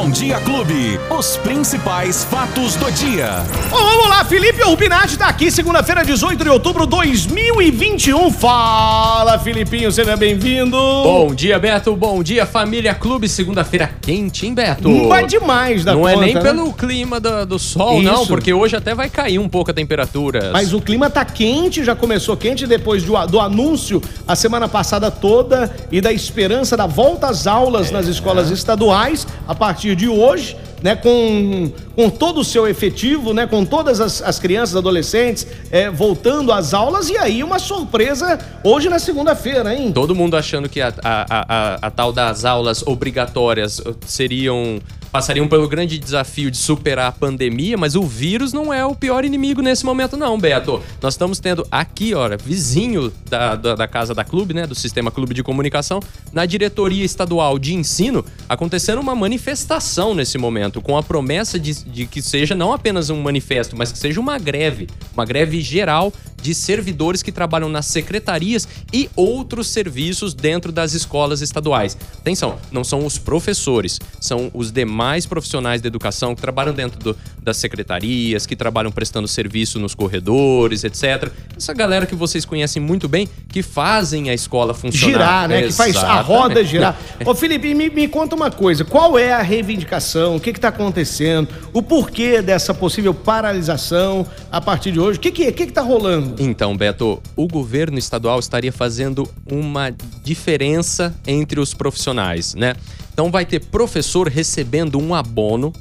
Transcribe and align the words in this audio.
Bom 0.00 0.08
Dia 0.08 0.40
Clube. 0.40 0.98
Os 1.10 1.36
principais 1.36 2.24
fatos 2.24 2.74
do 2.74 2.90
dia. 2.90 3.44
Bom, 3.68 3.76
vamos 3.76 4.08
lá, 4.08 4.24
Felipe 4.24 4.62
Urbinati 4.62 5.18
tá 5.18 5.26
aqui, 5.26 5.50
segunda-feira, 5.50 6.02
18 6.02 6.42
de 6.42 6.48
outubro 6.48 6.84
de 6.84 6.90
2021. 6.92 8.30
Fala, 8.30 9.38
Filipinho, 9.38 9.92
seja 9.92 10.16
bem-vindo. 10.16 10.74
Bom 10.78 11.34
dia, 11.34 11.58
Beto. 11.58 11.94
Bom 11.94 12.22
dia, 12.22 12.46
família 12.46 12.94
Clube. 12.94 13.28
Segunda-feira 13.28 13.90
quente, 14.00 14.46
hein, 14.46 14.54
Beto? 14.54 14.88
Não 14.88 15.06
vai 15.06 15.26
demais 15.26 15.84
da 15.84 15.92
Não 15.92 16.00
conta, 16.00 16.12
é 16.12 16.16
nem 16.16 16.34
né? 16.34 16.40
pelo 16.40 16.72
clima 16.72 17.20
do, 17.20 17.44
do 17.44 17.58
sol, 17.58 18.00
não, 18.00 18.22
Isso. 18.22 18.26
porque 18.28 18.54
hoje 18.54 18.76
até 18.76 18.94
vai 18.94 19.10
cair 19.10 19.38
um 19.38 19.50
pouco 19.50 19.70
a 19.70 19.74
temperatura. 19.74 20.48
Mas 20.50 20.72
o 20.72 20.80
clima 20.80 21.10
tá 21.10 21.26
quente, 21.26 21.84
já 21.84 21.94
começou 21.94 22.38
quente 22.38 22.66
depois 22.66 23.02
do, 23.02 23.26
do 23.26 23.38
anúncio 23.38 24.02
a 24.26 24.34
semana 24.34 24.66
passada 24.66 25.10
toda 25.10 25.70
e 25.92 26.00
da 26.00 26.10
esperança 26.10 26.74
da 26.74 26.86
volta 26.86 27.26
às 27.26 27.46
aulas 27.46 27.90
nas 27.90 28.06
escolas 28.06 28.50
estaduais 28.50 29.26
a 29.46 29.54
partir 29.54 29.89
de 29.94 30.08
hoje, 30.08 30.56
né? 30.82 30.96
Com, 30.96 31.70
com 31.94 32.08
todo 32.10 32.40
o 32.40 32.44
seu 32.44 32.66
efetivo, 32.66 33.32
né? 33.34 33.46
Com 33.46 33.64
todas 33.64 34.00
as, 34.00 34.22
as 34.22 34.38
crianças, 34.38 34.76
adolescentes 34.76 35.46
é, 35.70 35.90
voltando 35.90 36.52
às 36.52 36.72
aulas 36.74 37.08
e 37.10 37.16
aí 37.18 37.42
uma 37.44 37.58
surpresa 37.58 38.38
hoje 38.64 38.88
na 38.88 38.98
segunda-feira, 38.98 39.74
hein? 39.74 39.92
Todo 39.92 40.14
mundo 40.14 40.36
achando 40.36 40.68
que 40.68 40.80
a, 40.80 40.88
a, 41.02 41.26
a, 41.28 41.44
a- 41.74 41.78
a 41.82 41.90
tal 41.90 42.12
das 42.12 42.44
aulas 42.44 42.82
obrigatórias 42.86 43.80
seriam. 44.06 44.80
Passariam 45.10 45.48
pelo 45.48 45.68
grande 45.68 45.98
desafio 45.98 46.50
de 46.50 46.56
superar 46.56 47.08
a 47.08 47.12
pandemia, 47.12 47.76
mas 47.76 47.96
o 47.96 48.02
vírus 48.02 48.52
não 48.52 48.72
é 48.72 48.84
o 48.84 48.94
pior 48.94 49.24
inimigo 49.24 49.60
nesse 49.60 49.84
momento, 49.84 50.16
não, 50.16 50.38
Beto. 50.38 50.82
Nós 51.02 51.14
estamos 51.14 51.38
tendo 51.38 51.66
aqui, 51.70 52.14
olha, 52.14 52.36
vizinho 52.36 53.12
da, 53.28 53.56
da, 53.56 53.74
da 53.74 53.88
casa 53.88 54.14
da 54.14 54.24
clube, 54.24 54.54
né? 54.54 54.66
Do 54.66 54.74
sistema 54.74 55.10
clube 55.10 55.34
de 55.34 55.42
comunicação, 55.42 56.00
na 56.32 56.46
diretoria 56.46 57.04
estadual 57.04 57.58
de 57.58 57.74
ensino, 57.74 58.24
acontecendo 58.48 59.00
uma 59.00 59.14
manifestação 59.14 60.14
nesse 60.14 60.38
momento, 60.38 60.80
com 60.80 60.96
a 60.96 61.02
promessa 61.02 61.58
de, 61.58 61.84
de 61.84 62.06
que 62.06 62.22
seja 62.22 62.54
não 62.54 62.72
apenas 62.72 63.10
um 63.10 63.20
manifesto, 63.20 63.76
mas 63.76 63.90
que 63.90 63.98
seja 63.98 64.20
uma 64.20 64.38
greve, 64.38 64.88
uma 65.14 65.24
greve 65.24 65.60
geral 65.60 66.12
de 66.42 66.54
servidores 66.54 67.22
que 67.22 67.30
trabalham 67.32 67.68
nas 67.68 67.86
secretarias 67.86 68.66
e 68.92 69.08
outros 69.14 69.68
serviços 69.68 70.34
dentro 70.34 70.72
das 70.72 70.92
escolas 70.94 71.40
estaduais. 71.40 71.96
Atenção, 72.18 72.56
não 72.72 72.82
são 72.84 73.04
os 73.06 73.18
professores, 73.18 73.98
são 74.20 74.50
os 74.54 74.70
demais 74.72 75.26
profissionais 75.26 75.80
da 75.80 75.88
educação 75.88 76.34
que 76.34 76.40
trabalham 76.40 76.72
dentro 76.74 76.98
do- 76.98 77.16
das 77.42 77.56
secretarias, 77.56 78.46
que 78.46 78.54
trabalham 78.56 78.90
prestando 78.92 79.26
serviço 79.26 79.78
nos 79.78 79.94
corredores, 79.94 80.84
etc. 80.84 81.30
Essa 81.56 81.72
galera 81.72 82.06
que 82.06 82.14
vocês 82.14 82.44
conhecem 82.44 82.80
muito 82.82 83.08
bem, 83.08 83.28
que 83.48 83.62
fazem 83.62 84.28
a 84.30 84.34
escola 84.34 84.74
funcionar. 84.74 85.10
girar, 85.12 85.48
né? 85.48 85.62
Que 85.62 85.72
faz 85.72 85.96
a 85.96 86.20
roda 86.20 86.64
girar. 86.64 86.98
Ô, 87.24 87.34
Felipe, 87.34 87.74
me, 87.74 87.88
me 87.90 88.06
conta 88.08 88.34
uma 88.36 88.50
coisa. 88.50 88.84
Qual 88.84 89.18
é 89.18 89.32
a 89.32 89.42
reivindicação? 89.42 90.36
O 90.36 90.40
que 90.40 90.50
está 90.50 90.68
acontecendo? 90.68 91.48
O 91.72 91.82
porquê 91.82 92.42
dessa 92.42 92.72
possível 92.74 93.14
paralisação 93.14 94.26
a 94.50 94.60
partir 94.60 94.92
de 94.92 95.00
hoje? 95.00 95.18
O 95.18 95.20
que 95.20 95.30
que, 95.30 95.50
que 95.52 95.66
que 95.66 95.72
tá 95.72 95.80
rolando? 95.82 96.29
Então, 96.38 96.76
Beto, 96.76 97.20
o 97.36 97.46
governo 97.46 97.98
estadual 97.98 98.38
estaria 98.38 98.72
fazendo 98.72 99.28
uma 99.50 99.94
diferença 100.22 101.14
entre 101.26 101.60
os 101.60 101.74
profissionais, 101.74 102.54
né? 102.54 102.74
Então 103.12 103.30
vai 103.30 103.44
ter 103.44 103.60
professor 103.60 104.28
recebendo 104.28 104.98
um 104.98 105.14
abono, 105.14 105.72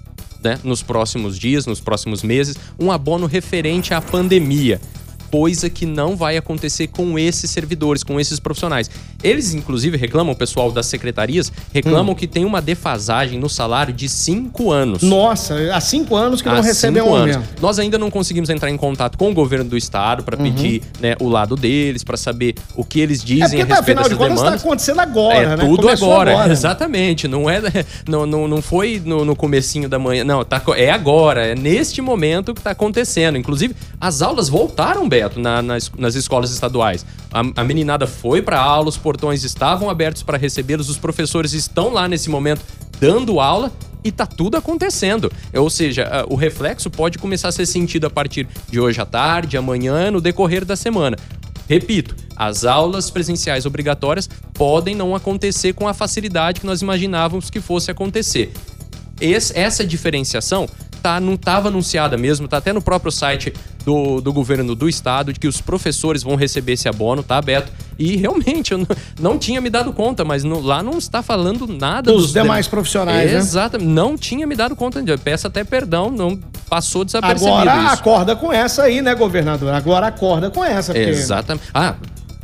né, 0.43 0.59
nos 0.63 0.81
próximos 0.81 1.37
dias, 1.37 1.65
nos 1.65 1.79
próximos 1.79 2.23
meses, 2.23 2.57
um 2.79 2.91
abono 2.91 3.25
referente 3.27 3.93
à 3.93 4.01
pandemia. 4.01 4.79
Coisa 5.31 5.69
que 5.69 5.85
não 5.85 6.15
vai 6.15 6.37
acontecer 6.37 6.87
com 6.87 7.17
esses 7.17 7.49
servidores, 7.49 8.03
com 8.03 8.19
esses 8.19 8.39
profissionais. 8.39 8.89
Eles, 9.23 9.53
inclusive, 9.53 9.97
reclamam, 9.97 10.33
o 10.33 10.35
pessoal 10.35 10.71
das 10.71 10.85
secretarias, 10.85 11.51
reclamam 11.73 12.15
que 12.15 12.25
tem 12.27 12.45
uma 12.45 12.61
defasagem 12.61 13.37
no 13.39 13.49
salário 13.49 13.93
de 13.93 14.07
cinco 14.07 14.71
anos. 14.71 15.03
Nossa, 15.03 15.55
há 15.73 15.81
cinco 15.81 16.15
anos 16.15 16.41
que 16.41 16.47
não 16.47 16.57
Há 16.57 16.61
recebem 16.61 17.01
um 17.01 17.13
anos. 17.13 17.37
Nós 17.61 17.79
ainda 17.79 17.97
não 17.97 18.09
conseguimos 18.09 18.49
entrar 18.49 18.69
em 18.69 18.77
contato 18.77 19.17
com 19.17 19.29
o 19.29 19.33
governo 19.33 19.69
do 19.69 19.77
estado 19.77 20.23
para 20.23 20.37
pedir 20.37 20.81
né, 20.99 21.15
o 21.19 21.27
lado 21.27 21.55
deles, 21.55 22.03
para 22.03 22.17
saber 22.17 22.55
o 22.75 22.83
que 22.83 22.99
eles 22.99 23.21
É 23.21 23.25
dizem 23.25 23.49
porque, 23.49 23.61
a 23.61 23.65
tá, 23.65 23.75
respeito 23.75 23.99
afinal 23.99 24.03
de 24.03 24.09
dessas 24.09 24.37
contas, 24.37 24.53
está 24.53 24.67
acontecendo 24.67 24.99
agora, 24.99 25.37
é 25.37 25.57
né? 25.57 25.57
tudo 25.57 25.83
Começou 25.83 26.13
agora, 26.13 26.47
exatamente. 26.51 27.27
Não 27.27 27.49
é, 27.49 27.61
não, 28.07 28.25
não, 28.25 28.47
não 28.47 28.61
foi 28.61 29.01
no, 29.03 29.25
no 29.25 29.35
comecinho 29.35 29.89
da 29.89 29.99
manhã, 29.99 30.23
não. 30.23 30.43
Tá, 30.43 30.61
é 30.75 30.89
agora, 30.89 31.47
é 31.47 31.55
neste 31.55 32.01
momento 32.01 32.53
que 32.53 32.59
está 32.59 32.71
acontecendo. 32.71 33.37
Inclusive, 33.37 33.75
as 33.99 34.21
aulas 34.21 34.49
voltaram, 34.49 35.07
Beto, 35.19 35.39
na- 35.39 35.61
nas, 35.61 35.91
nas 35.97 36.15
escolas 36.15 36.51
estaduais. 36.51 37.05
A, 37.31 37.41
a 37.61 37.63
meninada 37.63 38.07
foi 38.07 38.41
para 38.41 38.59
aula, 38.59 38.87
os 38.89 38.97
portões 38.97 39.43
estavam 39.43 39.89
abertos 39.89 40.23
para 40.23 40.37
recebê-los, 40.37 40.89
os 40.89 40.97
professores 40.97 41.51
estão 41.53 41.91
lá 41.91 42.07
nesse 42.07 42.29
momento 42.29 42.61
dando 42.99 43.39
aula 43.39 43.71
e 44.03 44.11
tá 44.11 44.25
tudo 44.25 44.55
acontecendo. 44.55 45.29
Ou 45.53 45.69
seja, 45.69 46.25
o 46.29 46.35
reflexo 46.35 46.89
pode 46.89 47.17
começar 47.17 47.49
a 47.49 47.51
ser 47.51 47.65
sentido 47.65 48.07
a 48.07 48.09
partir 48.09 48.47
de 48.69 48.79
hoje 48.79 49.01
à 49.01 49.05
tarde, 49.05 49.57
amanhã, 49.57 50.09
no 50.09 50.21
decorrer 50.21 50.63
da 50.63 50.75
semana. 50.77 51.17
Repito, 51.67 52.15
as 52.35 52.63
aulas 52.63 53.11
presenciais 53.11 53.65
obrigatórias 53.65 54.29
podem 54.53 54.95
não 54.95 55.13
acontecer 55.15 55.73
com 55.73 55.87
a 55.87 55.93
facilidade 55.93 56.61
que 56.61 56.65
nós 56.65 56.81
imaginávamos 56.81 57.49
que 57.49 57.59
fosse 57.59 57.91
acontecer. 57.91 58.53
Esse- 59.21 59.55
essa 59.57 59.85
diferenciação 59.85 60.67
tá, 61.01 61.19
não 61.19 61.33
estava 61.33 61.69
anunciada 61.69 62.17
mesmo, 62.17 62.47
tá 62.47 62.57
até 62.57 62.71
no 62.73 62.81
próprio 62.81 63.11
site 63.11 63.53
do, 63.85 64.21
do 64.21 64.31
governo 64.33 64.75
do 64.75 64.87
estado, 64.87 65.33
de 65.33 65.39
que 65.39 65.47
os 65.47 65.61
professores 65.61 66.21
vão 66.23 66.35
receber 66.35 66.73
esse 66.73 66.87
abono, 66.87 67.23
tá, 67.23 67.41
Beto? 67.41 67.71
E 67.97 68.15
realmente, 68.15 68.71
eu 68.71 68.77
não, 68.77 68.87
não 69.19 69.37
tinha 69.37 69.59
me 69.59 69.69
dado 69.69 69.91
conta, 69.93 70.23
mas 70.23 70.43
no- 70.43 70.61
lá 70.61 70.81
não 70.83 70.97
está 70.97 71.21
falando 71.21 71.65
nada 71.67 72.11
Dos 72.11 72.31
demais 72.33 72.67
profissionais, 72.67 73.31
né? 73.31 73.37
Exato, 73.37 73.77
não 73.77 74.17
tinha 74.17 74.45
me 74.45 74.55
dado 74.55 74.75
conta. 74.75 75.03
Eu 75.05 75.17
peço 75.19 75.47
até 75.47 75.63
perdão, 75.63 76.09
não 76.11 76.37
passou 76.69 77.03
desapercebido 77.03 77.57
Agora 77.57 77.83
isso. 77.85 77.93
acorda 77.93 78.35
com 78.35 78.53
essa 78.53 78.83
aí, 78.83 79.01
né, 79.01 79.15
governador? 79.15 79.73
Agora 79.73 80.07
acorda 80.07 80.49
com 80.49 80.63
essa. 80.63 80.93
Porque... 80.93 81.09
Exatamente. 81.09 81.65
Ah, 81.73 81.95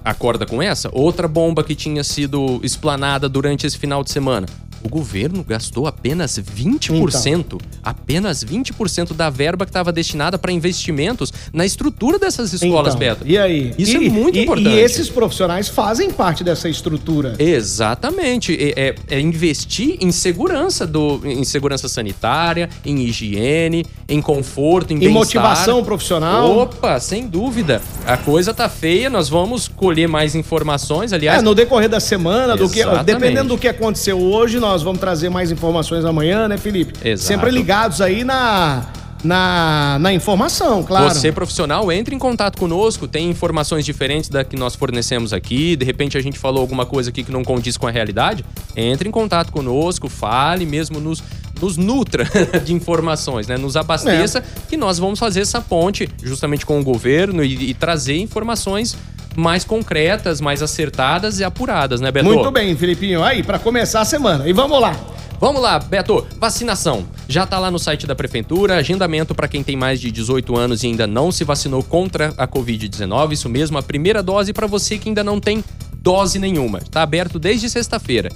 acorda 0.04 0.46
com 0.46 0.62
essa? 0.62 0.90
Outra 0.92 1.28
bomba 1.28 1.64
que 1.64 1.76
tinha 1.76 2.04
sido 2.04 2.60
explanada 2.64 3.30
durante 3.30 3.66
esse 3.68 3.78
final 3.78 4.04
de 4.04 4.12
semana. 4.12 4.48
O 4.86 4.90
governo 4.90 5.44
gastou 5.44 5.88
apenas 5.88 6.38
20%, 6.38 7.56
Então. 7.56 7.58
apenas 7.84 8.44
20% 8.44 9.16
da 9.16 9.32
verba 9.32 9.66
que 9.66 9.72
estava 9.72 9.92
destinada 9.92 10.38
para 10.38 10.52
investimentos 10.52 11.34
na 11.52 11.66
estrutura 11.66 12.20
dessas 12.20 12.54
escolas, 12.54 12.94
Então, 12.94 13.00
Beto. 13.00 13.28
E 13.28 13.36
aí? 13.36 13.74
Isso 13.80 13.98
E- 13.98 14.06
é 14.06 14.10
muito 14.12 14.38
e- 14.38 14.44
importante. 14.44 14.70
E 14.70 14.80
esses 14.80 15.10
profissionais 15.10 15.68
fazem 15.70 16.12
parte 16.12 16.44
dessa 16.44 16.70
estrutura. 16.70 17.34
Exatamente. 17.40 18.54
É, 18.56 18.90
é- 18.90 18.96
é 19.10 19.20
investir 19.20 19.98
em 20.00 20.12
segurança 20.12 20.86
do, 20.86 21.20
em 21.26 21.44
segurança 21.44 21.88
sanitária, 21.90 22.70
em 22.86 23.00
higiene, 23.06 23.84
em 24.08 24.22
conforto, 24.22 24.94
em 24.94 25.10
motivação 25.10 25.84
profissional. 25.84 26.58
Opa, 26.58 27.00
sem 27.00 27.28
dúvida. 27.28 27.82
A 28.06 28.18
coisa 28.18 28.54
tá 28.54 28.70
feia, 28.70 29.10
nós 29.10 29.30
vamos 29.30 29.68
colher 29.68 30.08
mais 30.08 30.36
informações, 30.36 31.12
aliás. 31.12 31.40
É, 31.40 31.42
no 31.42 31.56
decorrer 31.56 31.90
da 31.90 32.00
semana, 32.00 32.56
do 32.56 32.70
que, 32.70 32.80
Exatamente. 32.80 33.06
dependendo 33.06 33.50
do 33.50 33.58
que 33.58 33.68
aconteceu 33.68 34.20
hoje, 34.20 34.60
nós 34.60 34.84
vamos 34.84 35.00
trazer 35.00 35.30
mais 35.30 35.52
informações 35.52 36.06
amanhã, 36.06 36.48
né, 36.48 36.58
Felipe? 36.58 36.94
Exato. 37.04 37.28
Sempre 37.28 37.50
ligados 37.50 38.00
aí 38.00 38.24
na, 38.24 38.86
na, 39.24 39.98
na 40.00 40.14
informação, 40.14 40.84
claro. 40.84 41.14
Você, 41.14 41.32
profissional, 41.32 41.92
entre 41.92 42.14
em 42.16 42.20
contato 42.20 42.60
conosco, 42.60 43.08
tem 43.08 43.30
informações 43.30 43.84
diferentes 43.84 44.30
da 44.30 44.44
que 44.44 44.56
nós 44.56 44.76
fornecemos 44.76 45.34
aqui. 45.34 45.76
De 45.76 45.84
repente 45.84 46.16
a 46.16 46.22
gente 46.22 46.38
falou 46.38 46.62
alguma 46.62 46.86
coisa 46.86 47.10
aqui 47.10 47.24
que 47.24 47.32
não 47.32 47.44
condiz 47.44 47.76
com 47.76 47.88
a 47.88 47.92
realidade. 47.92 48.46
Entre 48.76 49.10
em 49.10 49.12
contato 49.12 49.52
conosco, 49.52 50.08
fale, 50.08 50.66
mesmo 50.66 51.00
nos, 51.00 51.24
nos 51.62 51.78
nutra 51.78 52.26
de 52.64 52.74
informações, 52.74 53.48
né? 53.48 53.58
Nos 53.58 53.76
abasteça, 53.76 54.40
É. 54.40 54.44
que 54.70 54.78
nós 54.78 54.98
vamos 55.00 55.20
fazer 55.20 55.42
essa 55.42 55.62
ponte 55.62 56.10
justamente 56.24 56.66
com 56.66 56.80
o 56.80 56.84
governo 56.84 57.44
e, 57.44 57.70
e 57.72 57.74
trazer 57.74 58.18
informações 58.18 58.96
mais 59.36 59.64
concretas, 59.66 60.40
mais 60.40 60.62
acertadas 60.62 61.40
e 61.40 61.44
apuradas, 61.44 62.00
né, 62.00 62.12
Beto? 62.12 62.26
Muito 62.26 62.52
bem, 62.52 62.76
Filipinho. 62.76 63.22
Aí, 63.24 63.44
pra 63.44 63.60
começar 63.60 64.02
a 64.02 64.06
semana. 64.06 64.48
E 64.48 64.54
vamos 64.54 64.80
lá. 64.80 64.96
Vamos 65.42 65.62
lá, 65.62 65.78
Beto. 65.78 66.26
Vacinação. 66.40 67.06
Já 67.28 67.46
tá 67.46 67.60
lá 67.60 67.70
no 67.70 67.78
site 67.78 68.08
da 68.08 68.16
prefeitura, 68.16 68.78
agendamento 68.78 69.36
para 69.36 69.50
quem 69.50 69.62
tem 69.62 69.76
mais 69.76 70.00
de 70.00 70.10
18 70.10 70.56
anos 70.56 70.84
e 70.84 70.88
ainda 70.88 71.06
não 71.06 71.30
se 71.34 71.44
vacinou 71.44 71.84
contra 71.84 72.34
a 72.38 72.48
Covid-19. 72.48 73.34
Isso 73.34 73.50
mesmo, 73.50 73.78
a 73.78 73.84
primeira 73.84 74.24
dose 74.24 74.54
para 74.54 74.66
você 74.68 74.98
que 74.98 75.10
ainda 75.10 75.24
não 75.26 75.42
tem 75.42 75.62
dose 76.02 76.40
nenhuma. 76.40 76.78
Está 76.78 77.02
aberto 77.02 77.38
desde 77.38 77.70
sexta-feira. 77.70 78.30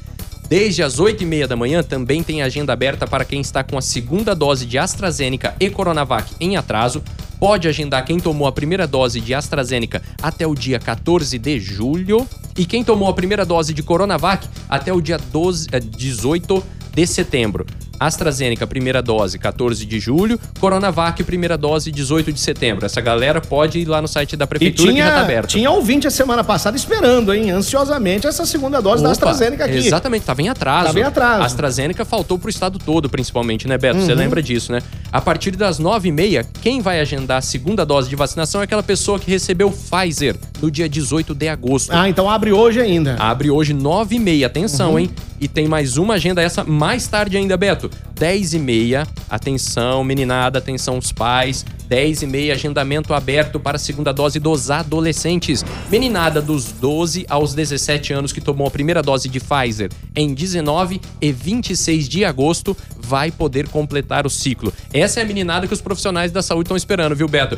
Desde 0.49 0.81
as 0.81 0.99
8h30 0.99 1.45
da 1.45 1.55
manhã 1.55 1.83
também 1.83 2.23
tem 2.23 2.41
agenda 2.41 2.73
aberta 2.73 3.05
para 3.05 3.23
quem 3.23 3.39
está 3.39 3.63
com 3.63 3.77
a 3.77 3.81
segunda 3.83 4.33
dose 4.33 4.65
de 4.65 4.79
AstraZeneca 4.79 5.53
e 5.59 5.69
Coronavac 5.69 6.33
em 6.39 6.57
atraso. 6.57 7.03
Pode 7.39 7.67
agendar 7.67 8.03
quem 8.03 8.19
tomou 8.19 8.47
a 8.47 8.51
primeira 8.51 8.87
dose 8.87 9.21
de 9.21 9.31
AstraZeneca 9.31 10.01
até 10.19 10.47
o 10.47 10.55
dia 10.55 10.79
14 10.79 11.37
de 11.37 11.59
julho. 11.59 12.27
E 12.57 12.65
quem 12.65 12.83
tomou 12.83 13.07
a 13.07 13.13
primeira 13.13 13.45
dose 13.45 13.75
de 13.75 13.83
Coronavac 13.83 14.47
até 14.67 14.91
o 14.91 14.99
dia 14.99 15.19
12, 15.19 15.67
eh, 15.71 15.79
18 15.79 16.63
de 16.95 17.05
setembro. 17.05 17.67
AstraZeneca, 17.99 18.65
primeira 18.65 19.01
dose, 19.01 19.37
14 19.37 19.85
de 19.85 19.99
julho. 19.99 20.39
Coronavac, 20.59 21.23
primeira 21.23 21.57
dose, 21.57 21.91
18 21.91 22.31
de 22.31 22.39
setembro. 22.39 22.85
Essa 22.85 23.01
galera 23.01 23.41
pode 23.41 23.79
ir 23.79 23.85
lá 23.85 24.01
no 24.01 24.07
site 24.07 24.35
da 24.37 24.45
E 24.45 24.47
prefeitura 24.47 24.91
tinha, 24.91 25.03
que 25.03 25.09
já 25.09 25.15
tá 25.15 25.21
aberto. 25.21 25.49
tinha 25.49 25.69
ouvinte 25.69 26.07
a 26.07 26.11
semana 26.11 26.43
passada 26.43 26.77
esperando, 26.77 27.33
hein, 27.33 27.51
ansiosamente, 27.51 28.25
essa 28.27 28.45
segunda 28.45 28.81
dose 28.81 29.03
da 29.03 29.09
Opa, 29.09 29.11
AstraZeneca 29.11 29.65
aqui. 29.65 29.77
Exatamente, 29.77 30.25
tava 30.25 30.41
em 30.41 30.49
atraso. 30.49 30.87
Tava 30.87 30.99
em 30.99 31.03
atraso. 31.03 31.41
A 31.43 31.45
AstraZeneca 31.45 32.05
faltou 32.05 32.37
pro 32.39 32.49
estado 32.49 32.79
todo, 32.79 33.09
principalmente, 33.09 33.67
né, 33.67 33.77
Beto? 33.77 33.99
Uhum. 33.99 34.05
Você 34.05 34.15
lembra 34.15 34.41
disso, 34.41 34.71
né? 34.71 34.81
A 35.11 35.19
partir 35.19 35.51
das 35.51 35.79
9h30, 35.79 36.45
quem 36.61 36.81
vai 36.81 36.99
agendar 36.99 37.37
a 37.39 37.41
segunda 37.41 37.85
dose 37.85 38.07
de 38.09 38.15
vacinação 38.15 38.61
é 38.61 38.63
aquela 38.63 38.83
pessoa 38.83 39.19
que 39.19 39.29
recebeu 39.29 39.71
Pfizer 39.71 40.35
no 40.61 40.69
dia 40.69 40.87
18 40.87 41.33
de 41.33 41.47
agosto. 41.47 41.91
Ah, 41.91 42.07
então 42.07 42.29
abre 42.29 42.51
hoje 42.51 42.79
ainda. 42.79 43.15
Abre 43.19 43.49
hoje 43.49 43.73
9h30, 43.73 44.45
atenção, 44.45 44.91
Uhum. 44.91 44.99
hein? 44.99 45.09
E 45.39 45.47
tem 45.47 45.67
mais 45.67 45.97
uma 45.97 46.15
agenda 46.15 46.41
essa 46.41 46.63
mais 46.63 47.07
tarde 47.07 47.37
ainda, 47.37 47.55
Beto. 47.55 47.89
10h30, 48.15 49.07
atenção, 49.29 50.03
meninada, 50.03 50.59
atenção 50.59 50.97
os 50.97 51.11
pais. 51.11 51.65
10h30, 51.89 52.51
agendamento 52.51 53.13
aberto 53.13 53.59
para 53.59 53.77
a 53.77 53.79
segunda 53.79 54.13
dose 54.13 54.39
dos 54.39 54.69
adolescentes. 54.69 55.65
Meninada 55.89 56.41
dos 56.41 56.71
12 56.71 57.25
aos 57.29 57.53
17 57.53 58.13
anos 58.13 58.31
que 58.31 58.41
tomou 58.41 58.67
a 58.67 58.71
primeira 58.71 59.01
dose 59.01 59.29
de 59.29 59.39
Pfizer 59.39 59.89
em 60.15 60.33
19 60.33 61.01
e 61.21 61.31
26 61.31 62.07
de 62.07 62.25
agosto 62.25 62.75
vai 62.99 63.31
poder 63.31 63.67
completar 63.69 64.27
o 64.27 64.29
ciclo. 64.29 64.71
Essa 64.93 65.19
é 65.21 65.23
a 65.23 65.25
meninada 65.25 65.65
que 65.65 65.73
os 65.73 65.81
profissionais 65.81 66.31
da 66.31 66.43
saúde 66.43 66.67
estão 66.67 66.77
esperando, 66.77 67.15
viu, 67.15 67.27
Beto? 67.27 67.57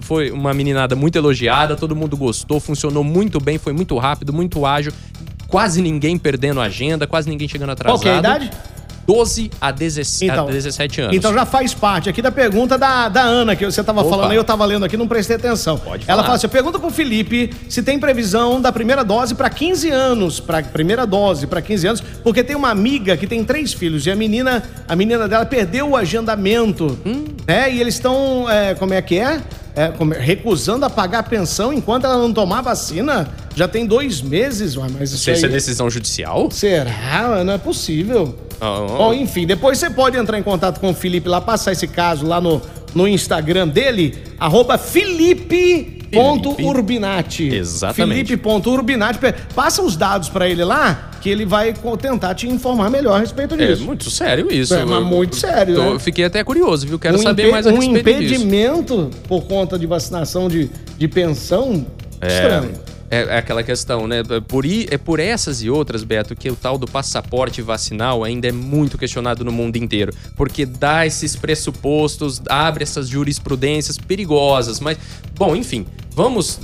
Foi 0.00 0.30
uma 0.30 0.54
meninada 0.54 0.96
muito 0.96 1.18
elogiada, 1.18 1.76
todo 1.76 1.94
mundo 1.94 2.16
gostou, 2.16 2.58
funcionou 2.58 3.04
muito 3.04 3.38
bem, 3.38 3.58
foi 3.58 3.74
muito 3.74 3.98
rápido, 3.98 4.32
muito 4.32 4.64
ágil. 4.64 4.92
Quase 5.48 5.80
ninguém 5.80 6.18
perdendo 6.18 6.60
agenda, 6.60 7.06
quase 7.06 7.28
ninguém 7.28 7.48
chegando 7.48 7.70
atrasado. 7.70 7.98
Qual 7.98 8.02
que 8.02 8.08
é 8.08 8.14
a 8.14 8.18
idade? 8.18 8.50
12 9.06 9.52
a, 9.60 9.70
17 9.70 10.24
Então, 10.32 10.48
a 10.48 10.50
17 10.50 11.00
anos. 11.00 11.16
Então 11.16 11.32
já 11.32 11.46
faz 11.46 11.72
parte 11.72 12.08
aqui 12.08 12.20
da 12.20 12.32
pergunta 12.32 12.76
da, 12.76 13.08
da 13.08 13.22
Ana, 13.22 13.54
que 13.54 13.64
você 13.64 13.80
tava 13.84 14.00
Opa. 14.00 14.10
falando 14.10 14.30
aí, 14.32 14.36
eu 14.36 14.42
tava 14.42 14.64
lendo 14.64 14.84
aqui, 14.84 14.96
não 14.96 15.06
prestei 15.06 15.36
atenção. 15.36 15.78
Pode 15.78 16.02
Ela 16.08 16.16
falar. 16.16 16.22
fala 16.24 16.34
assim: 16.34 16.48
pergunta 16.48 16.76
pro 16.80 16.90
Felipe 16.90 17.54
se 17.68 17.84
tem 17.84 18.00
previsão 18.00 18.60
da 18.60 18.72
primeira 18.72 19.04
dose 19.04 19.36
para 19.36 19.48
15 19.48 19.90
anos, 19.90 20.40
para 20.40 20.60
primeira 20.64 21.06
dose 21.06 21.46
para 21.46 21.62
15 21.62 21.86
anos, 21.86 22.00
porque 22.24 22.42
tem 22.42 22.56
uma 22.56 22.70
amiga 22.70 23.16
que 23.16 23.28
tem 23.28 23.44
três 23.44 23.72
filhos 23.72 24.04
e 24.06 24.10
a 24.10 24.16
menina, 24.16 24.64
a 24.88 24.96
menina 24.96 25.28
dela 25.28 25.46
perdeu 25.46 25.90
o 25.90 25.96
agendamento, 25.96 26.98
Hum. 27.06 27.26
né? 27.46 27.72
E 27.72 27.80
eles 27.80 27.94
estão, 27.94 28.50
é, 28.50 28.74
como 28.74 28.92
é 28.92 29.00
que 29.00 29.20
é? 29.20 29.40
É, 29.76 29.88
como 29.88 30.14
é? 30.14 30.18
recusando 30.18 30.86
a 30.86 30.90
pagar 30.90 31.18
a 31.18 31.22
pensão 31.22 31.70
enquanto 31.70 32.04
ela 32.04 32.16
não 32.16 32.32
tomar 32.32 32.62
vacina. 32.62 33.28
Já 33.54 33.68
tem 33.68 33.86
dois 33.86 34.22
meses, 34.22 34.74
ué, 34.76 34.86
mas 34.98 35.12
isso 35.12 35.30
isso 35.30 35.44
é 35.44 35.48
aí... 35.48 35.52
decisão 35.52 35.90
judicial? 35.90 36.50
Será? 36.50 37.44
Não 37.44 37.52
é 37.52 37.58
possível. 37.58 38.34
Ah, 38.58 38.78
ah. 38.78 38.96
Bom, 38.96 39.14
enfim, 39.14 39.46
depois 39.46 39.76
você 39.76 39.90
pode 39.90 40.16
entrar 40.16 40.38
em 40.38 40.42
contato 40.42 40.80
com 40.80 40.90
o 40.90 40.94
Felipe 40.94 41.28
lá, 41.28 41.42
passar 41.42 41.72
esse 41.72 41.86
caso 41.86 42.26
lá 42.26 42.40
no, 42.40 42.62
no 42.94 43.06
Instagram 43.06 43.68
dele, 43.68 44.16
arroba 44.40 44.78
felipe.urbinati. 46.10 47.48
Exatamente. 47.54 48.26
Felipe.urbinati. 48.28 49.18
Pe- 49.18 49.34
Passa 49.54 49.82
os 49.82 49.96
dados 49.96 50.28
pra 50.28 50.48
ele 50.48 50.64
lá, 50.64 51.10
que 51.20 51.28
ele 51.28 51.44
vai 51.44 51.74
tentar 52.00 52.34
te 52.34 52.46
informar 52.48 52.90
melhor 52.90 53.16
a 53.16 53.18
respeito 53.20 53.54
É 53.54 53.66
disso. 53.66 53.84
muito 53.84 54.10
sério 54.10 54.50
isso. 54.52 54.74
É, 54.74 54.84
mas 54.84 55.04
muito 55.04 55.36
sério, 55.36 55.74
Tô- 55.74 55.92
né? 55.94 55.98
Fiquei 55.98 56.24
até 56.24 56.42
curioso, 56.44 56.86
viu? 56.86 56.98
Quero 56.98 57.16
um 57.18 57.22
saber 57.22 57.50
mais 57.50 57.66
a 57.66 57.70
um 57.70 57.78
respeito 57.78 58.20
disso. 58.20 58.34
impedimento 58.34 59.10
por 59.28 59.44
conta 59.44 59.78
de 59.78 59.86
vacinação 59.86 60.48
de, 60.48 60.70
de 60.98 61.08
pensão, 61.08 61.86
estranho. 62.22 62.70
É, 63.10 63.18
é 63.22 63.38
aquela 63.38 63.62
questão, 63.62 64.06
né? 64.06 64.22
Por, 64.48 64.66
i- 64.66 64.86
é 64.90 64.98
por 64.98 65.20
essas 65.20 65.62
e 65.62 65.70
outras, 65.70 66.02
Beto, 66.02 66.34
que 66.34 66.50
o 66.50 66.56
tal 66.56 66.76
do 66.76 66.86
passaporte 66.86 67.62
vacinal 67.62 68.24
ainda 68.24 68.48
é 68.48 68.52
muito 68.52 68.98
questionado 68.98 69.44
no 69.44 69.52
mundo 69.52 69.76
inteiro. 69.76 70.12
Porque 70.36 70.66
dá 70.66 71.06
esses 71.06 71.36
pressupostos, 71.36 72.42
abre 72.48 72.82
essas 72.82 73.08
jurisprudências 73.08 73.96
perigosas. 73.98 74.80
Mas, 74.80 74.98
bom, 75.36 75.54
enfim, 75.54 75.86
vamos 76.10 76.58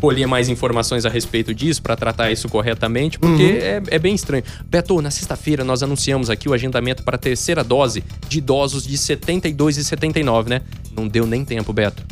colher 0.00 0.26
mais 0.26 0.48
informações 0.48 1.04
a 1.04 1.10
respeito 1.10 1.54
disso 1.54 1.82
para 1.82 1.94
tratar 1.94 2.30
isso 2.30 2.48
corretamente, 2.48 3.18
porque 3.18 3.42
é, 3.42 3.82
é 3.88 3.98
bem 3.98 4.14
estranho. 4.14 4.42
Beto, 4.64 5.00
na 5.02 5.10
sexta-feira 5.10 5.62
nós 5.62 5.82
anunciamos 5.82 6.30
aqui 6.30 6.48
o 6.48 6.54
agendamento 6.54 7.02
para 7.02 7.16
a 7.16 7.18
terceira 7.18 7.62
dose 7.62 8.02
de 8.26 8.38
idosos 8.38 8.86
de 8.86 8.96
72 8.96 9.76
e 9.76 9.84
79, 9.84 10.48
né? 10.48 10.62
Não 10.96 11.06
deu 11.06 11.26
nem 11.26 11.44
tempo, 11.44 11.70
Beto. 11.72 12.02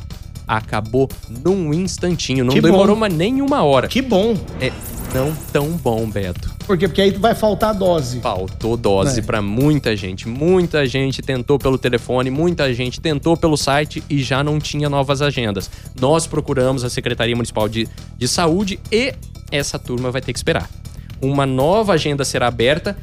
Acabou 0.49 1.09
num 1.45 1.75
instantinho, 1.75 2.43
não 2.45 2.55
Que 2.55 2.61
demorou 2.62 2.97
bom. 2.97 3.06
nem 3.06 3.43
uma 3.43 3.62
hora. 3.62 3.87
Que 3.87 4.00
bom. 4.00 4.35
É 4.61 4.73
não 5.15 5.35
tão 5.53 5.69
bom, 5.71 6.09
Beto. 6.09 6.50
Por 6.67 6.77
quê? 6.77 6.87
Porque 6.89 7.00
aí 7.00 7.11
vai 7.12 7.35
faltar 7.35 7.75
dose. 7.75 8.21
Faltou 8.21 8.77
dose 8.77 9.21
É. 9.21 9.23
pra 9.23 9.41
muita 9.41 9.97
gente. 9.97 10.29
Muita 10.29 10.87
gente 10.87 11.23
tentou 11.23 11.59
pelo 11.59 11.79
telefone, 11.79 12.31
muita 12.31 12.73
gente 12.75 13.00
tentou 13.00 13.37
pelo 13.37 13.56
site 13.56 14.03
e 14.09 14.23
já 14.23 14.43
não 14.45 14.59
tinha 14.59 14.89
novas 14.89 15.23
agendas. 15.23 15.71
Nós 15.99 16.27
procuramos 16.27 16.85
a 16.85 16.91
Secretaria 16.91 17.35
Municipal 17.35 17.69
de, 17.69 17.89
de 18.19 18.29
Saúde 18.29 18.79
e 18.93 19.15
essa 19.50 19.79
turma 19.79 20.11
vai 20.11 20.21
ter 20.21 20.33
que 20.33 20.39
esperar. 20.39 20.69
Uma 21.23 21.47
nova 21.47 21.95
agenda 21.95 22.25
será 22.25 22.47
aberta. 22.47 22.97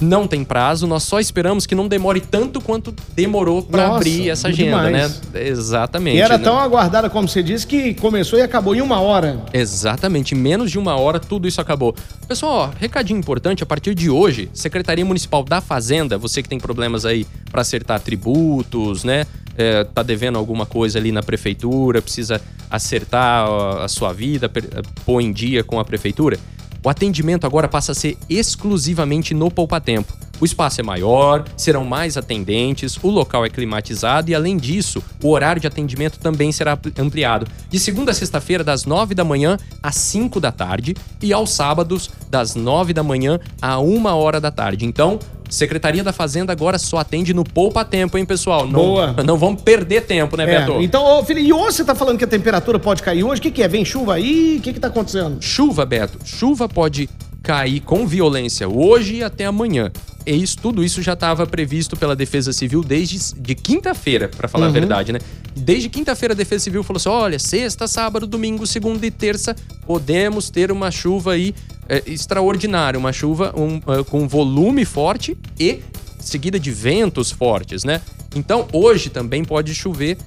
Não 0.00 0.26
tem 0.26 0.44
prazo, 0.44 0.86
nós 0.86 1.04
só 1.04 1.18
esperamos 1.18 1.64
que 1.66 1.74
não 1.74 1.88
demore 1.88 2.20
tanto 2.20 2.60
quanto 2.60 2.94
demorou 3.14 3.66
Nossa, 3.70 3.96
abrir 3.96 4.28
essa 4.28 4.48
agenda, 4.48 4.86
demais. 4.88 5.20
né? 5.32 5.40
Exatamente. 5.46 6.18
E 6.18 6.20
era 6.20 6.36
né? 6.36 6.44
tão 6.44 6.58
aguardada, 6.58 7.08
como 7.08 7.26
você 7.26 7.42
disse, 7.42 7.66
que 7.66 7.94
começou 7.94 8.38
e 8.38 8.42
acabou 8.42 8.74
em 8.74 8.82
uma 8.82 9.00
hora. 9.00 9.42
Exatamente, 9.54 10.34
em 10.34 10.38
menos 10.38 10.70
de 10.70 10.78
uma 10.78 10.96
hora 10.96 11.18
tudo 11.18 11.48
isso 11.48 11.60
acabou. 11.62 11.94
Pessoal, 12.28 12.52
ó, 12.52 12.70
recadinho 12.78 13.18
importante, 13.18 13.62
a 13.62 13.66
partir 13.66 13.94
de 13.94 14.10
hoje, 14.10 14.50
Secretaria 14.52 15.04
Municipal 15.04 15.42
da 15.42 15.62
Fazenda, 15.62 16.18
você 16.18 16.42
que 16.42 16.48
tem 16.48 16.58
problemas 16.60 17.06
aí 17.06 17.26
para 17.50 17.62
acertar 17.62 17.98
tributos, 18.00 19.02
né? 19.02 19.24
É, 19.58 19.84
tá 19.84 20.02
devendo 20.02 20.36
alguma 20.38 20.66
coisa 20.66 20.98
ali 20.98 21.10
na 21.10 21.22
prefeitura, 21.22 22.02
precisa 22.02 22.38
acertar 22.70 23.48
a 23.80 23.88
sua 23.88 24.12
vida, 24.12 24.48
per- 24.48 24.68
pôr 25.06 25.22
em 25.22 25.32
dia 25.32 25.64
com 25.64 25.80
a 25.80 25.84
prefeitura. 25.84 26.38
O 26.86 26.88
atendimento 26.88 27.44
agora 27.44 27.66
passa 27.66 27.90
a 27.90 27.94
ser 27.96 28.16
exclusivamente 28.30 29.34
no 29.34 29.50
Poupa 29.50 29.80
Tempo. 29.80 30.16
O 30.40 30.44
espaço 30.44 30.80
é 30.80 30.84
maior, 30.84 31.44
serão 31.56 31.84
mais 31.84 32.16
atendentes, 32.16 32.96
o 33.02 33.10
local 33.10 33.44
é 33.44 33.50
climatizado 33.50 34.30
e, 34.30 34.34
além 34.36 34.56
disso, 34.56 35.02
o 35.20 35.30
horário 35.30 35.60
de 35.60 35.66
atendimento 35.66 36.16
também 36.20 36.52
será 36.52 36.74
ampli- 36.74 36.92
ampliado. 36.96 37.44
De 37.68 37.80
segunda 37.80 38.12
a 38.12 38.14
sexta-feira, 38.14 38.62
das 38.62 38.84
9 38.84 39.16
da 39.16 39.24
manhã 39.24 39.56
às 39.82 39.96
5 39.96 40.38
da 40.38 40.52
tarde 40.52 40.94
e 41.20 41.32
aos 41.32 41.50
sábados, 41.50 42.08
das 42.30 42.54
9 42.54 42.92
da 42.92 43.02
manhã 43.02 43.40
à 43.60 43.80
1 43.80 44.06
hora 44.14 44.40
da 44.40 44.52
tarde. 44.52 44.86
Então, 44.86 45.18
Secretaria 45.48 46.02
da 46.02 46.12
Fazenda 46.12 46.52
agora 46.52 46.78
só 46.78 46.98
atende 46.98 47.32
no 47.32 47.44
Poupa 47.44 47.84
Tempo, 47.84 48.18
hein, 48.18 48.24
pessoal? 48.24 48.64
Não, 48.66 48.72
Boa. 48.72 49.12
Não 49.24 49.36
vamos 49.38 49.62
perder 49.62 50.02
tempo, 50.02 50.36
né, 50.36 50.44
É, 50.44 50.58
Beto? 50.60 50.82
então, 50.82 51.04
ô, 51.04 51.24
Felipe, 51.24 51.46
e 51.48 51.52
hoje 51.52 51.76
você 51.76 51.84
tá 51.84 51.94
falando 51.94 52.18
que 52.18 52.24
a 52.24 52.28
temperatura 52.28 52.78
pode 52.78 53.02
cair 53.02 53.24
hoje? 53.24 53.38
O 53.40 53.42
que, 53.42 53.50
que 53.50 53.62
é? 53.62 53.68
Vem 53.68 53.84
chuva 53.84 54.14
aí? 54.14 54.56
O 54.58 54.60
que, 54.62 54.72
que 54.72 54.80
tá 54.80 54.88
acontecendo? 54.88 55.38
Chuva, 55.40 55.84
Beto. 55.86 56.18
Chuva 56.24 56.68
pode 56.68 57.08
cair 57.42 57.80
com 57.80 58.06
violência 58.06 58.68
hoje 58.68 59.16
e 59.16 59.22
até 59.24 59.44
amanhã. 59.44 59.90
E 60.26 60.32
isso, 60.34 60.58
tudo 60.58 60.82
isso 60.82 61.00
já 61.00 61.12
estava 61.12 61.46
previsto 61.46 61.96
pela 61.96 62.16
Defesa 62.16 62.52
Civil 62.52 62.82
desde 62.82 63.34
de 63.40 63.54
quinta-feira, 63.54 64.28
para 64.28 64.48
falar 64.48 64.66
a 64.66 64.70
verdade, 64.70 65.12
né? 65.12 65.20
Desde 65.56 65.88
quinta-feira 65.88 66.34
a 66.34 66.36
Defesa 66.36 66.64
Civil 66.64 66.82
falou 66.84 66.98
assim: 66.98 67.08
olha, 67.08 67.38
sexta, 67.38 67.88
sábado, 67.88 68.26
domingo, 68.26 68.66
segunda 68.66 69.04
e 69.06 69.10
terça, 69.10 69.56
podemos 69.86 70.50
ter 70.50 70.70
uma 70.70 70.90
chuva 70.90 71.32
aí 71.32 71.54
é, 71.88 72.02
extraordinária, 72.06 72.98
uma 72.98 73.12
chuva 73.12 73.54
um, 73.56 73.76
é, 73.92 74.04
com 74.04 74.28
volume 74.28 74.84
forte 74.84 75.36
e 75.58 75.80
seguida 76.20 76.58
de 76.60 76.70
ventos 76.70 77.30
fortes, 77.30 77.84
né? 77.84 78.00
Então 78.34 78.66
hoje 78.72 79.08
também 79.08 79.44
pode 79.44 79.74
chover 79.74 80.18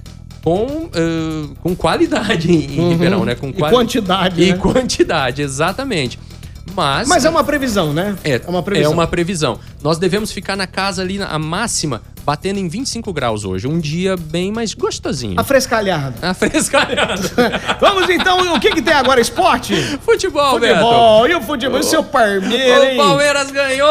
com, 0.42 0.88
eh, 0.94 1.54
com 1.62 1.76
qualidade 1.76 2.50
em, 2.50 2.64
em 2.80 2.88
Ribeirão, 2.90 3.24
né? 3.26 3.34
Com 3.34 3.50
E 3.50 3.52
quali- 3.52 3.74
quantidade, 3.76 4.42
E 4.42 4.52
né? 4.52 4.56
quantidade, 4.58 5.42
exatamente. 5.42 6.18
Mas, 6.74 7.06
Mas 7.08 7.24
é 7.24 7.30
uma 7.30 7.44
previsão, 7.44 7.92
né? 7.92 8.16
é, 8.24 8.40
uma 8.48 8.62
previsão. 8.62 8.90
é 8.90 8.94
uma 8.94 9.06
previsão. 9.06 9.58
Nós 9.82 9.98
devemos 9.98 10.30
ficar 10.30 10.56
na 10.56 10.66
casa 10.66 11.00
ali, 11.00 11.18
a 11.22 11.38
máxima, 11.38 12.02
batendo 12.22 12.58
em 12.58 12.68
25 12.68 13.12
graus 13.14 13.46
hoje. 13.46 13.66
Um 13.66 13.78
dia 13.78 14.14
bem 14.14 14.52
mais 14.52 14.74
gostosinho. 14.74 15.40
Afrescalhado. 15.40 16.14
Afrescalhado. 16.20 17.22
Vamos 17.80 18.08
então, 18.10 18.54
o 18.54 18.60
que 18.60 18.72
que 18.72 18.82
tem 18.82 18.92
agora? 18.92 19.20
Esporte? 19.22 19.74
Futebol, 20.04 20.60
Beto. 20.60 20.74
Futebol. 20.74 21.28
E 21.28 21.34
o 21.34 21.40
futebol? 21.40 21.78
E 21.78 21.80
o 21.80 21.82
seu 21.82 22.04
Parmeira, 22.04 22.92
hein? 22.92 23.00
O 23.00 23.02
Palmeiras 23.04 23.50
ganhou! 23.50 23.88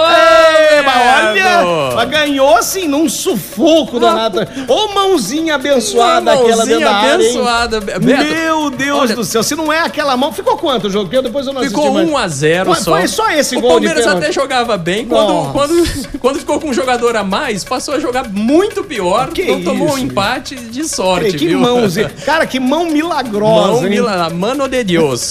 Beto! 1.34 1.68
olha, 1.68 1.96
mas 1.96 2.10
ganhou 2.10 2.56
assim, 2.56 2.88
num 2.88 3.10
sufoco 3.10 4.00
danado. 4.00 4.40
Ô 4.68 4.94
mãozinha 4.94 5.56
abençoada 5.56 6.22
Uma 6.22 6.34
aquela 6.34 6.56
mãozinha 6.58 6.78
dentro 6.78 6.86
da 6.86 6.96
área, 6.96 7.14
abençoada, 7.16 7.82
Beto. 7.82 8.06
Meu 8.06 8.70
Deus 8.70 9.00
olha- 9.00 9.16
do 9.16 9.24
céu, 9.24 9.42
se 9.42 9.56
não 9.56 9.74
é 9.74 9.80
aquela 9.80 10.16
mão, 10.16 10.32
ficou 10.32 10.56
quanto 10.56 10.86
o 10.88 10.90
jogo? 10.90 11.06
Porque 11.10 11.22
depois 11.22 11.48
eu 11.48 11.54
não 11.54 11.64
Ficou 11.64 11.88
assisti 11.96 12.12
mais. 12.14 12.34
1x0 12.42 12.66
Foi- 12.66 12.76
só. 12.76 12.92
foi 12.92 13.08
só 13.08 13.32
esse 13.32 13.58
o 13.58 13.62
gol 13.62 13.80
de 13.80 13.88
Palmeiras 13.88 14.08
até 14.08 14.32
jogava 14.32 14.78
bem. 14.78 15.06
Quando, 15.08 15.34
Nossa. 15.34 15.52
quando, 15.52 15.79
quando 16.20 16.40
ficou 16.40 16.60
com 16.60 16.70
um 16.70 16.74
jogador 16.74 17.16
a 17.16 17.24
mais, 17.24 17.64
passou 17.64 17.94
a 17.94 18.00
jogar 18.00 18.28
muito 18.30 18.84
pior. 18.84 19.30
Que 19.30 19.44
então 19.44 19.64
tomou 19.64 19.94
um 19.94 19.98
empate 19.98 20.56
de 20.56 20.88
sorte, 20.88 21.38
que 21.38 21.48
viu? 21.48 21.60
Cara, 22.26 22.46
que 22.46 22.60
mão 22.60 22.90
milagrosa, 22.90 23.74
Mão 23.74 23.84
hein? 23.84 23.90
mila, 23.90 24.30
mano 24.30 24.68
de 24.68 24.84
Deus. 24.84 25.30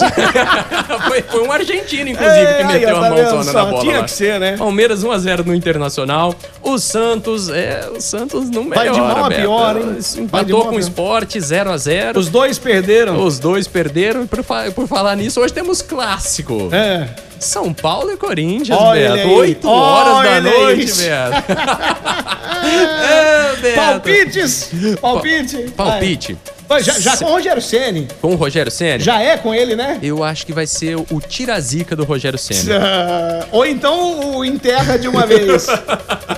foi, 1.08 1.22
foi 1.22 1.42
um 1.46 1.52
argentino, 1.52 2.10
inclusive, 2.10 2.40
Ei, 2.40 2.46
que 2.46 2.62
aí, 2.62 2.80
meteu 2.80 2.96
ó, 2.96 2.98
a 2.98 3.02
tá 3.02 3.10
mãozona 3.10 3.52
na 3.52 3.64
bola. 3.64 3.82
Tinha 3.82 3.98
lá. 3.98 4.04
que 4.04 4.10
ser, 4.10 4.40
né? 4.40 4.56
Palmeiras 4.56 5.04
1x0 5.04 5.44
no 5.44 5.54
Internacional. 5.54 6.34
O 6.68 6.78
Santos, 6.78 7.48
é, 7.48 7.88
o 7.96 8.00
Santos 8.00 8.50
não 8.50 8.62
melhora, 8.62 8.92
Vai 8.92 8.94
de 8.94 9.00
mal 9.00 9.24
a 9.24 9.30
pior, 9.30 9.76
hein? 9.76 9.98
Empatou 10.18 10.66
com 10.66 10.76
o. 10.76 10.78
Sport 10.78 11.38
0 11.38 11.70
a 11.70 11.76
0 11.78 12.18
Os 12.18 12.28
dois 12.28 12.58
perderam. 12.58 13.24
Os 13.24 13.38
dois 13.38 13.66
perderam. 13.66 14.24
E 14.24 14.26
por, 14.26 14.44
por 14.74 14.86
falar 14.86 15.16
nisso, 15.16 15.40
hoje 15.40 15.52
temos 15.52 15.80
clássico. 15.80 16.68
É. 16.70 17.08
São 17.40 17.72
Paulo 17.72 18.12
e 18.12 18.16
Corinthians, 18.16 18.78
Olha 18.78 19.12
Beto. 19.12 19.28
aí. 19.28 19.34
8 19.34 19.68
horas 19.68 20.30
da 20.30 20.40
noite. 20.40 20.92
Beto. 20.92 21.52
é, 23.08 23.56
Beto. 23.62 23.76
Palpites! 23.76 24.70
Palpite! 25.00 25.56
Palpite. 25.76 26.38
Vai. 26.68 26.82
Já, 26.82 26.98
já 26.98 27.16
com 27.16 27.24
o 27.24 27.30
Rogério 27.30 27.62
Ceni. 27.62 28.08
Com 28.20 28.32
o 28.32 28.34
Rogério 28.34 28.70
Senna? 28.70 28.98
Já 28.98 29.22
é 29.22 29.38
com 29.38 29.54
ele, 29.54 29.74
né? 29.74 29.98
Eu 30.02 30.22
acho 30.22 30.44
que 30.44 30.52
vai 30.52 30.66
ser 30.66 30.96
o 30.96 31.20
tirazica 31.26 31.96
do 31.96 32.04
Rogério. 32.04 32.38
Ah, 32.70 33.46
Ou 33.50 33.64
então 33.64 34.36
o 34.36 34.44
enterra 34.44 34.98
de 34.98 35.08
uma 35.08 35.26
vez. 35.26 35.66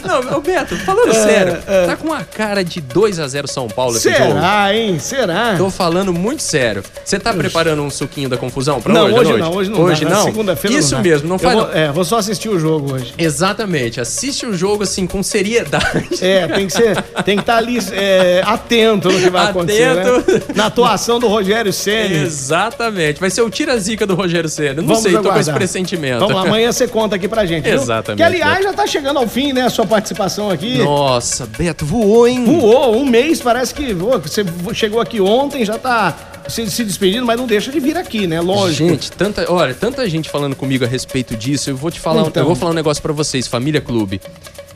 Não, 0.11 0.37
ô 0.37 0.41
Beto, 0.41 0.75
falando 0.77 1.13
sério, 1.13 1.57
tá 1.85 1.95
com 1.95 2.11
a 2.11 2.23
cara 2.23 2.63
de 2.63 2.81
2 2.81 3.19
a 3.19 3.27
0 3.27 3.47
São 3.47 3.67
Paulo 3.67 3.95
esse 3.95 4.11
jogo. 4.11 4.33
Será, 4.33 4.75
hein? 4.75 4.99
Será? 4.99 5.55
Tô 5.57 5.69
falando 5.69 6.13
muito 6.13 6.41
sério. 6.43 6.83
Você 7.03 7.17
tá 7.19 7.33
preparando 7.33 7.81
um 7.81 7.89
suquinho 7.89 8.27
da 8.27 8.37
confusão 8.37 8.81
pra 8.81 8.93
não, 8.93 9.05
hoje, 9.05 9.15
hoje 9.15 9.37
não, 9.37 9.53
hoje 9.53 9.69
não. 9.69 9.81
Hoje 9.81 10.05
dá. 10.05 10.11
Não? 10.11 10.23
Segunda-feira 10.23 10.77
Isso 10.77 10.95
dá. 10.95 11.01
mesmo, 11.01 11.27
não 11.29 11.39
faz 11.39 11.55
vou, 11.55 11.67
não. 11.67 11.73
É, 11.73 11.91
vou 11.91 12.03
só 12.03 12.17
assistir 12.17 12.49
o 12.49 12.59
jogo 12.59 12.93
hoje. 12.93 13.13
Exatamente. 13.17 14.01
Assiste 14.01 14.45
o 14.45 14.53
jogo 14.53 14.83
assim 14.83 15.07
com 15.07 15.23
seriedade. 15.23 15.81
É, 16.21 16.47
tem 16.47 16.67
que 16.67 16.73
ser, 16.73 17.01
tem 17.23 17.35
que 17.37 17.41
estar 17.41 17.57
ali 17.57 17.79
é, 17.93 18.41
atento 18.45 19.09
no 19.09 19.19
que 19.19 19.29
vai 19.29 19.47
acontecer, 19.47 19.95
né? 19.95 20.01
Atento. 20.01 20.53
Na 20.55 20.65
atuação 20.67 21.19
do 21.19 21.27
Rogério 21.27 21.71
Ceni. 21.71 22.15
Exatamente. 22.23 23.19
Vai 23.19 23.29
ser 23.29 23.41
o 23.41 23.49
tira-zica 23.49 24.05
do 24.05 24.15
Rogério 24.15 24.49
Senna. 24.49 24.81
Não 24.81 24.87
Vamos 24.87 25.03
sei, 25.03 25.13
tô 25.13 25.17
com 25.17 25.29
esse 25.29 25.31
aguardar. 25.31 25.55
pressentimento. 25.55 26.19
Vamos 26.19 26.35
lá, 26.35 26.41
amanhã 26.41 26.71
você 26.71 26.87
conta 26.87 27.15
aqui 27.15 27.27
pra 27.27 27.45
gente. 27.45 27.63
viu? 27.69 27.73
Exatamente, 27.73 28.17
Que 28.17 28.23
aliás 28.23 28.63
já 28.63 28.73
tá 28.73 28.85
chegando 28.85 29.17
ao 29.17 29.27
fim, 29.27 29.53
né? 29.53 29.63
A 29.63 29.69
sua 29.69 29.85
participação 29.85 30.00
aqui. 30.49 30.77
Nossa, 30.79 31.45
Beto, 31.45 31.85
voou, 31.85 32.27
hein? 32.27 32.43
Voou, 32.45 32.95
um 32.95 33.05
mês, 33.05 33.41
parece 33.41 33.73
que 33.73 33.93
voou. 33.93 34.19
Você 34.19 34.43
chegou 34.73 34.99
aqui 34.99 35.19
ontem, 35.21 35.63
já 35.65 35.77
tá 35.77 36.15
se, 36.47 36.69
se 36.69 36.83
despedindo, 36.83 37.25
mas 37.25 37.37
não 37.37 37.45
deixa 37.47 37.71
de 37.71 37.79
vir 37.79 37.97
aqui, 37.97 38.27
né? 38.27 38.41
Lógico. 38.41 38.89
Gente, 38.89 39.11
tanta, 39.11 39.51
olha, 39.51 39.73
tanta 39.73 40.07
gente 40.09 40.29
falando 40.29 40.55
comigo 40.55 40.83
a 40.83 40.87
respeito 40.87 41.35
disso. 41.35 41.69
Eu 41.69 41.75
vou 41.75 41.91
te 41.91 41.99
falar, 41.99 42.27
Então. 42.27 42.41
eu 42.43 42.47
vou 42.47 42.55
falar 42.55 42.71
um 42.71 42.75
negócio 42.75 43.01
pra 43.01 43.13
vocês, 43.13 43.47
família 43.47 43.81
Clube. 43.81 44.21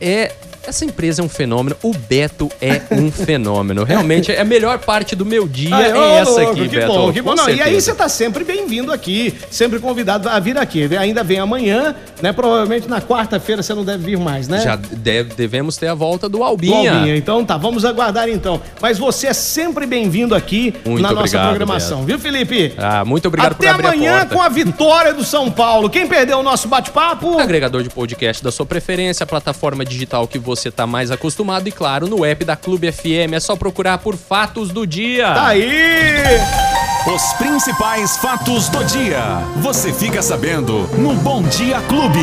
É 0.00 0.32
essa 0.66 0.84
empresa 0.84 1.22
é 1.22 1.24
um 1.24 1.28
fenômeno, 1.28 1.76
o 1.82 1.92
Beto 1.92 2.50
é 2.60 2.80
um 2.90 3.10
fenômeno. 3.12 3.84
Realmente, 3.84 4.32
é 4.32 4.40
a 4.40 4.44
melhor 4.44 4.78
parte 4.78 5.14
do 5.16 5.24
meu 5.24 5.46
dia 5.46 5.74
Ai, 5.74 5.90
é 5.90 5.94
ô, 5.94 6.02
essa 6.16 6.30
louco, 6.30 6.50
aqui, 6.52 6.68
que 6.68 6.76
Beto. 6.76 6.86
bom, 6.92 7.12
que 7.12 7.22
bom. 7.22 7.34
Não, 7.34 7.48
e 7.50 7.60
aí 7.62 7.80
você 7.80 7.94
tá 7.94 8.08
sempre 8.08 8.44
bem-vindo 8.44 8.92
aqui, 8.92 9.34
sempre 9.50 9.78
convidado 9.78 10.28
a 10.28 10.38
vir 10.40 10.56
aqui. 10.58 10.94
Ainda 10.96 11.22
vem 11.22 11.38
amanhã, 11.38 11.94
né? 12.22 12.32
Provavelmente 12.32 12.88
na 12.88 13.00
quarta-feira 13.00 13.62
você 13.62 13.74
não 13.74 13.84
deve 13.84 14.04
vir 14.04 14.18
mais, 14.18 14.48
né? 14.48 14.60
Já 14.60 14.76
deve- 14.76 15.34
devemos 15.34 15.76
ter 15.76 15.88
a 15.88 15.94
volta 15.94 16.28
do 16.28 16.36
Do 16.38 16.44
Albinha. 16.44 16.92
Albinha. 16.92 17.16
Então 17.16 17.44
tá, 17.44 17.56
vamos 17.56 17.84
aguardar 17.84 18.28
então. 18.28 18.60
Mas 18.80 18.98
você 18.98 19.28
é 19.28 19.32
sempre 19.32 19.86
bem-vindo 19.86 20.34
aqui 20.34 20.74
Muito 20.84 21.00
na 21.02 21.08
nossa 21.10 21.20
obrigado, 21.20 21.46
programação, 21.48 22.04
viu, 22.04 22.18
Felipe? 22.18 22.74
Ah, 22.76 23.04
muito 23.04 23.26
obrigado 23.28 23.52
Até 23.52 23.66
por 23.68 23.74
abrir 23.74 23.86
a 23.86 23.90
amanhã 23.90 24.18
porta. 24.20 24.34
com 24.34 24.42
a 24.42 24.48
vitória 24.48 25.14
do 25.14 25.24
São 25.24 25.50
Paulo. 25.50 25.88
Quem 25.88 26.06
perdeu 26.06 26.38
o 26.38 26.42
nosso 26.42 26.68
bate-papo? 26.68 27.38
Agregador 27.38 27.82
de 27.82 27.88
podcast 27.88 28.42
da 28.44 28.52
sua 28.52 28.66
preferência, 28.66 29.24
a 29.24 29.26
plataforma 29.26 29.84
digital 29.84 30.26
que 30.28 30.38
você 30.56 30.70
tá 30.70 30.86
mais 30.86 31.10
acostumado 31.10 31.68
e, 31.68 31.72
claro, 31.72 32.08
no 32.08 32.24
app 32.24 32.44
da 32.44 32.56
Clube 32.56 32.90
FM. 32.90 33.34
É 33.34 33.40
só 33.40 33.54
procurar 33.54 33.98
por 33.98 34.16
Fatos 34.16 34.70
do 34.70 34.86
Dia. 34.86 35.32
Tá 35.34 35.46
aí! 35.48 36.40
Os 37.06 37.32
principais 37.34 38.16
fatos 38.16 38.68
do 38.68 38.84
dia. 38.84 39.38
Você 39.58 39.92
fica 39.92 40.20
sabendo 40.20 40.88
no 40.98 41.14
Bom 41.14 41.40
Dia 41.44 41.80
Clube. 41.82 42.18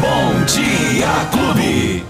Bom 0.00 0.44
Dia 0.46 1.06
Clube. 1.30 2.04